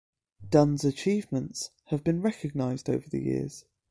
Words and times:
Dunn's 0.49 0.83
achievements 0.83 1.69
have 1.89 2.03
been 2.03 2.23
recognized 2.23 2.89
over 2.89 3.07
the 3.07 3.21
years. 3.21 3.65